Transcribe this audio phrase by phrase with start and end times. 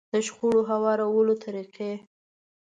[0.11, 1.93] د شخړو هوارولو طريقې.